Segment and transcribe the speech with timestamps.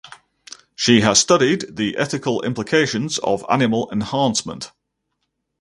[0.75, 4.71] She has studied the ethical implications of animal enhancement.